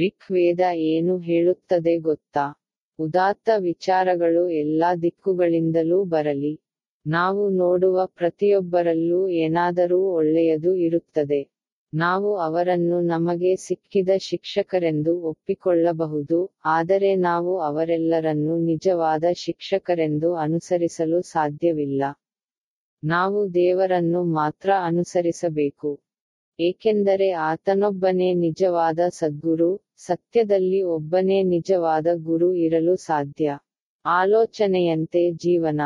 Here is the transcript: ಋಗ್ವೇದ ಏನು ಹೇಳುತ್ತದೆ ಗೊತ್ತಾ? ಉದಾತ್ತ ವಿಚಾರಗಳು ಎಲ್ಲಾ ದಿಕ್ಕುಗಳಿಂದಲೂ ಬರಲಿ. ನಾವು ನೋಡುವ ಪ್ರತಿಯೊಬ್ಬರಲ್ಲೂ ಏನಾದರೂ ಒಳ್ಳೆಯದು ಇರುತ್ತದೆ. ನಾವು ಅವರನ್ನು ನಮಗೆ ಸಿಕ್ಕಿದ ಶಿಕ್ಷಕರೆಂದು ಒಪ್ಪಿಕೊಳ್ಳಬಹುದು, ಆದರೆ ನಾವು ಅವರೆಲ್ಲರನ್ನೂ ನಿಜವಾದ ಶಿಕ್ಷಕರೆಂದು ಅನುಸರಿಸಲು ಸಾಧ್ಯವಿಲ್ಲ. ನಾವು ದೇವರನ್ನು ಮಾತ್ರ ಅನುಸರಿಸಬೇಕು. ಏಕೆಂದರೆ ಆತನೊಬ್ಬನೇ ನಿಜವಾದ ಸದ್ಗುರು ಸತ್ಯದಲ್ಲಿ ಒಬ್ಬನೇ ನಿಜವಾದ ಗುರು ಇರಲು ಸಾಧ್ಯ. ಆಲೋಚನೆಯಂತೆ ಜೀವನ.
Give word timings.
ಋಗ್ವೇದ 0.00 0.60
ಏನು 0.90 1.18
ಹೇಳುತ್ತದೆ 1.18 1.98
ಗೊತ್ತಾ? 1.98 2.44
ಉದಾತ್ತ 2.98 3.50
ವಿಚಾರಗಳು 3.58 4.48
ಎಲ್ಲಾ 4.58 4.94
ದಿಕ್ಕುಗಳಿಂದಲೂ 4.94 6.04
ಬರಲಿ. 6.04 6.52
ನಾವು 7.06 7.42
ನೋಡುವ 7.54 8.06
ಪ್ರತಿಯೊಬ್ಬರಲ್ಲೂ 8.06 9.28
ಏನಾದರೂ 9.28 10.00
ಒಳ್ಳೆಯದು 10.12 10.74
ಇರುತ್ತದೆ. 10.74 11.40
ನಾವು 11.92 12.36
ಅವರನ್ನು 12.38 13.00
ನಮಗೆ 13.06 13.56
ಸಿಕ್ಕಿದ 13.56 14.10
ಶಿಕ್ಷಕರೆಂದು 14.20 15.12
ಒಪ್ಪಿಕೊಳ್ಳಬಹುದು, 15.22 16.38
ಆದರೆ 16.66 17.14
ನಾವು 17.20 17.52
ಅವರೆಲ್ಲರನ್ನೂ 17.60 18.56
ನಿಜವಾದ 18.62 19.24
ಶಿಕ್ಷಕರೆಂದು 19.36 20.34
ಅನುಸರಿಸಲು 20.34 21.22
ಸಾಧ್ಯವಿಲ್ಲ. 21.22 22.02
ನಾವು 23.02 23.54
ದೇವರನ್ನು 23.54 24.24
ಮಾತ್ರ 24.32 24.70
ಅನುಸರಿಸಬೇಕು. 24.82 25.90
ಏಕೆಂದರೆ 26.60 27.30
ಆತನೊಬ್ಬನೇ 27.30 28.34
ನಿಜವಾದ 28.34 29.00
ಸದ್ಗುರು 29.10 29.70
ಸತ್ಯದಲ್ಲಿ 29.98 30.82
ಒಬ್ಬನೇ 30.82 31.42
ನಿಜವಾದ 31.42 32.06
ಗುರು 32.22 32.54
ಇರಲು 32.54 32.96
ಸಾಧ್ಯ. 32.96 33.56
ಆಲೋಚನೆಯಂತೆ 34.04 35.22
ಜೀವನ. 35.36 35.80